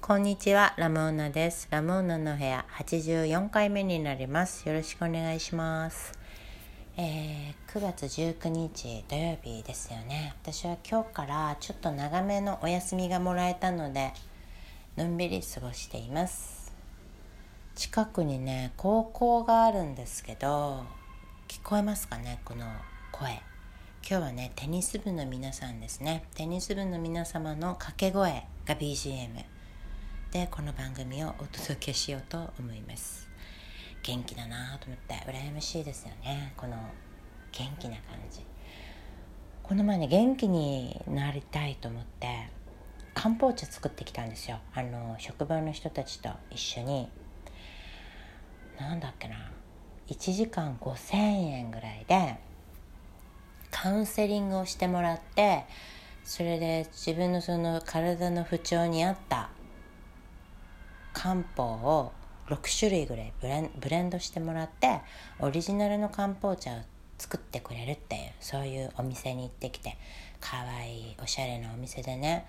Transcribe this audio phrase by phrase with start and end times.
[0.00, 1.68] こんにちは、ラモーナです。
[1.70, 4.66] ラモーナの部屋84回目になります。
[4.66, 6.12] よろしくお願いします。
[6.96, 10.34] えー、9月19日土曜日ですよね。
[10.42, 14.14] 私は今日からちょっと長めのお休みがもらえたので、
[14.96, 16.72] のんびり過ごしています。
[17.74, 20.86] 近くにね、高校があるんですけど、
[21.48, 22.64] 聞こえますかね、この
[23.12, 23.32] 声。
[24.08, 26.24] 今日はね、テニス部の皆さんですね。
[26.34, 29.57] テニス部の皆様の掛け声が BGM。
[30.30, 33.26] でこの番組をお届けしようと思います。
[34.02, 36.52] 元気だなと思って羨ましいですよね。
[36.54, 36.76] この
[37.50, 38.44] 元気な感じ。
[39.62, 42.50] この前ね元気になりたいと思って
[43.14, 44.58] 漢方茶作ってきたんですよ。
[44.74, 47.08] あの職場の人たちと一緒に。
[48.78, 49.50] なんだっけな。
[50.08, 52.36] 1時間5,000円ぐらいで
[53.70, 55.64] カウンセリングをしてもらって
[56.22, 59.48] それで自分のその体の不調に合った
[61.12, 62.12] 漢方を
[62.48, 65.00] 6種類ぐらいブレンブレンドしてもらって
[65.38, 66.78] オリジナルの漢方茶を
[67.18, 69.96] 作ってくれるっていうそういうお店に行ってきて
[70.40, 72.46] かわいいおしゃれなお店でね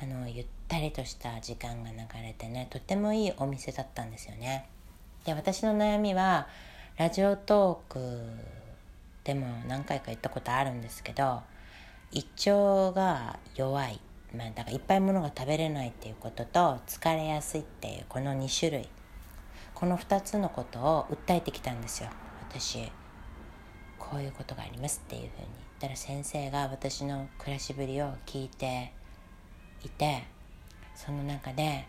[0.00, 4.66] あのゆったりとした時間が流れてねとてもいいお店だったんですよね。
[5.24, 6.46] で私の悩みは
[6.96, 8.22] ラジオトーク
[9.24, 11.42] でも何回か言ったことあるんですけど
[12.12, 14.00] 胃腸が弱い
[14.36, 18.88] まあ、だからいっぱいものが食べれないっていうことと疲れやすいっていうこの2種類。
[19.74, 22.10] この2つのことを訴えてきたんですよ。
[22.50, 22.90] 私
[23.98, 25.48] こういうことがありますっていうふうに。
[25.78, 28.92] だから先生が私の暮らしぶりを聞いて
[29.84, 30.24] いて
[30.96, 31.86] その中で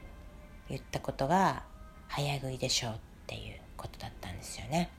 [0.70, 1.64] 言ったことが
[2.08, 2.96] 早食いでしょうっ
[3.26, 4.92] ていうことだったんですよね。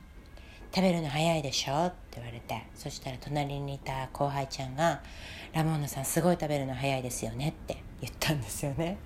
[0.73, 2.63] 食べるの早いでしょ?」って言われて。
[2.75, 5.03] そしたら隣にいた後輩ちゃんが
[5.53, 8.97] 「ラモーナさんすごい食べるの早いですよね」って言ったんですよね。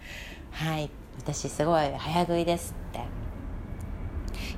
[0.52, 3.00] はい私すごい早食いですって。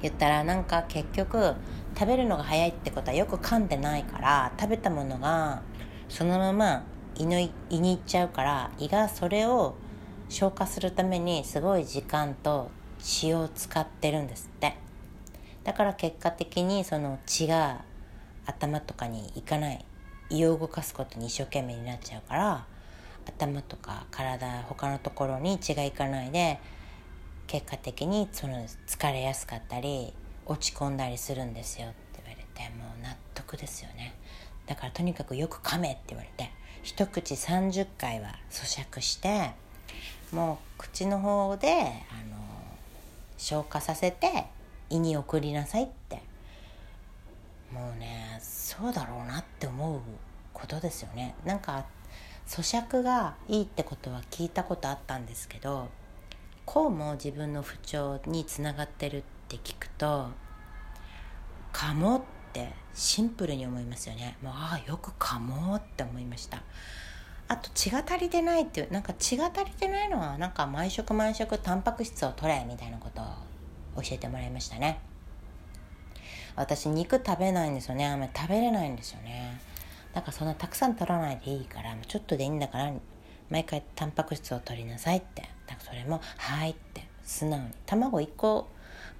[0.02, 1.54] 言ったらなんか結局
[1.98, 5.62] 食べるのが早いってことはよく噛んでないから食べたものが
[6.08, 9.74] そのまま胃の胃に行っちゃうから胃がそれを
[10.28, 14.85] 消化するためにすごい時間と血を使ってるんですって。
[15.66, 17.82] だから結果的にその血が
[18.46, 19.84] 頭とかにいかない。
[20.30, 22.66] 胃を動かすことに一生懸命になっちゃうから
[23.26, 26.58] 頭とか体他のところに血がいかないで
[27.46, 30.12] 結果的にその疲れやすかったり
[30.46, 34.14] 落ち込んだりするんですよって言われてもう納得ですよね。
[34.66, 36.50] だからとにかくよく噛めって言われて
[36.82, 39.52] 一口30回は咀嚼して
[40.32, 41.76] もう口の方であ
[42.28, 42.36] の
[43.38, 44.46] 消化させて
[44.90, 46.22] 胃に送りなさいって。
[47.72, 50.00] もうねそうだろうなって思う
[50.52, 51.34] ことですよね。
[51.44, 51.84] なんか
[52.46, 55.88] 咀嚼がいいってことは聞いたことあったんですけど
[56.64, 60.28] こうも自分の不調につながってるって聞くと
[61.72, 64.38] かもってシンプルに思いますよね。
[64.42, 66.62] もうああよくかもって思いました。
[67.48, 73.22] あと血が足りてないっていうなんか血が足りてないのはなんか毎食毎食タンパク質を取れみたいなこと
[73.96, 74.98] 教えてもらいましたね。
[76.54, 78.06] 私肉食べないんですよね。
[78.06, 79.60] あんまり食べれないんですよね。
[80.14, 82.92] だかそんなたくさん取らないでいいからちょっとでいいんだから
[83.50, 85.42] 毎回タンパク質を取りなさいって。
[85.66, 87.66] だかそれも「はい」って素直に。
[87.84, 88.68] 卵1個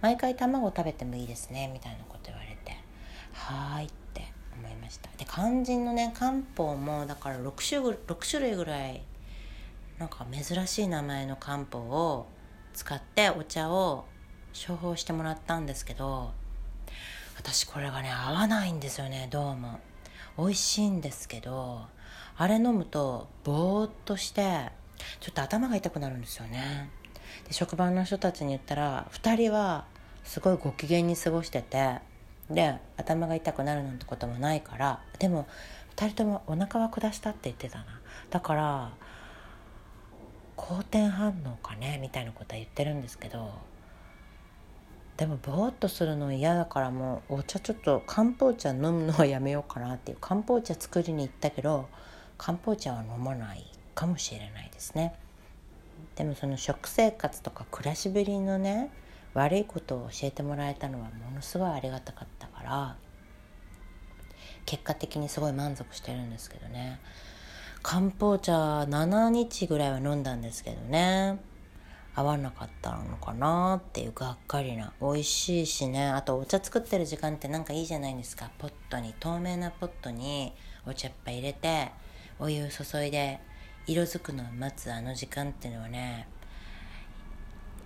[0.01, 2.77] 毎回卵食べてもいいですねみたいなこと言われて
[3.33, 5.11] 「はい」って思いました。
[5.17, 9.03] で肝心のね漢方もだから 6, 種 ,6 種類ぐらい
[9.99, 12.27] なんか珍しい名前の漢方を
[12.75, 14.05] 使ってお茶を
[14.57, 16.33] 処方してもらったんですけど
[17.37, 19.81] 私これがね合わないんですよねどうも。
[20.39, 21.87] 美味しいんですけど
[22.37, 24.71] あれ飲むとぼーっとして
[25.21, 26.91] ちょっと頭が痛くなるんですよね。
[27.47, 29.87] で職場の人たちに言ったら2人は
[30.25, 31.99] すごいご機嫌に過ごしてて
[32.51, 35.47] で頭が痛くなるなんてこともないからでも
[35.97, 37.85] 2人ともお腹は下したって言ってたな。
[38.31, 38.93] だから
[40.57, 43.53] 好転反応かねみたいなことは言ってるんですけど
[45.17, 51.89] でもぼーっとするの嫌だからもうお茶ちょっと漢方茶飲むのはやめようかなっていう漢方茶作りに行ったけど
[52.37, 53.65] 漢方茶は飲まない
[53.95, 55.15] かもしれないですね。
[56.17, 58.91] でもその食生活とか暮らしぶりのね
[59.33, 62.97] 悪いことを教えてもらえたのはものすごいありがたかったから
[64.67, 67.01] 結果的にすごい満足してるんですけどね。
[67.83, 68.53] 漢方茶
[68.83, 71.39] 7日ぐらいは飲んだんですけどね。
[72.17, 74.95] 合わなかったのかなっていうがっかりな。
[75.03, 76.09] 美味しいしね。
[76.09, 78.51] あとお茶作ってる時間ってなんかいいじゃないですか。
[78.59, 80.55] ポットに透明なポットに
[80.87, 81.93] お茶っ葉入れて
[82.39, 83.39] お湯注いで
[83.87, 86.27] 色づくのを待つあの時間っていうのはね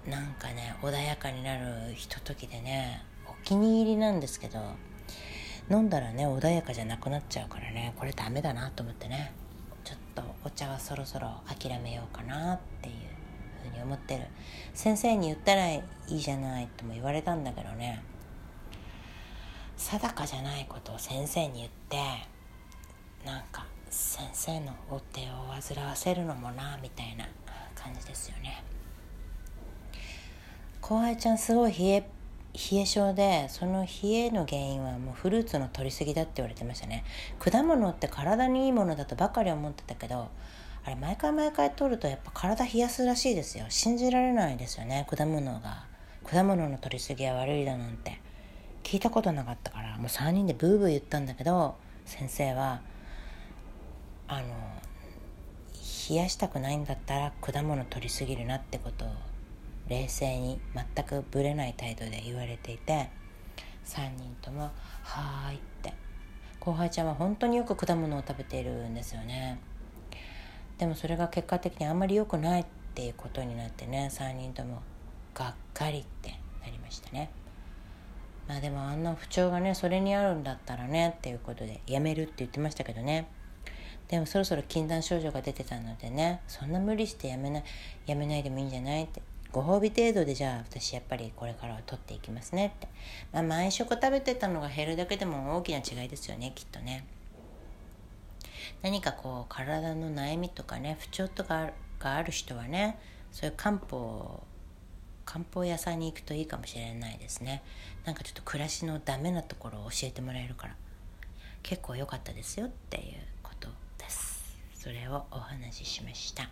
[0.07, 4.61] なんかね穏やかになるひとときでねお気に入りなんですけど
[5.71, 9.33] 飲んだらね穏やかじゃなくなっちゃうからねこれダメだなと思ってね
[9.83, 13.20] ちょっとお茶はそろそろ諦めようかなっていう。
[13.63, 14.25] ふうに思ってる。
[14.75, 18.03] 先生に言ったらいいじゃないとも言われたんだけどね。
[19.77, 21.97] 定かじゃないことを先生に言って
[23.25, 27.27] なんか先生のお手を煩わせるのもなみたいな
[27.75, 28.63] 感じですよね。
[30.81, 32.05] 後輩ちゃんすごい冷え
[32.53, 37.05] 冷え性でその冷えの原因はもうフルーツの取りすぎだって言われてましたね。
[37.39, 40.29] 果物って体にいいものだとばかり思ってたけど
[40.85, 43.67] あれ毎回毎回取るとやっぱ体冷やすらしいですよ。
[43.69, 45.07] 信じられないですよね。
[45.11, 45.87] 果物が。
[46.25, 48.21] 果物の取りすぎは悪いだなんて。
[48.83, 49.97] 聞いたことなかったから。
[49.99, 52.81] もう3人でブーブー言ったんだけど先生は
[54.27, 54.47] あの
[56.09, 59.09] 冷やしたくないんだったら果物取りすぎるなってことを
[59.89, 63.11] 冷静に全くぶれない態度で言われていて
[63.85, 64.71] 3人とも
[65.03, 65.93] 「はーい」って。
[66.59, 69.59] 後輩ちゃんは本当によく果物を食べているんですよね。
[70.81, 74.81] でもそれが結果的にあんまり良くないっていうことになってね3人とも
[75.35, 76.31] がっかりって
[76.63, 77.31] なりましたね。
[78.49, 83.29] まあでもあんな不調がねそれにあるんだったらねっていうことでやめるって言ってましたけどね。
[84.09, 87.65] でもそろそろ禁断症状が出てたのでねそんな無理してやめない
[88.07, 89.21] やめないでもいいんじゃないって。
[89.53, 92.89] ご褒美程度でじゃあ私やっぱりこれからは取っていきますねって、
[93.33, 97.05] まあ、毎食食べてたのが減るだけでも大きな違いですよねきっとね。
[98.83, 102.99] 何かこう体の悩みとかね不調とかがある人はね
[103.33, 104.43] そういう漢方
[105.25, 107.63] 漢方屋さんに行くといいかもしれないですね
[108.05, 110.75] なんかちょっと暮らしのダメなところを教えてもらえるから
[111.63, 113.69] 結構良かったですよっていうこと
[113.99, 116.49] ですそれをお話ししました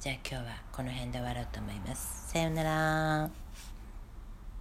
[0.00, 2.30] じゃあ今日はこの辺で終わろうと思います。
[2.30, 3.67] さようなら。